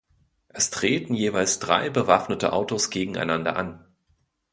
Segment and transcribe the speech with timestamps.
[0.47, 3.85] Es treten jeweils drei bewaffnete Autos gegeneinander an.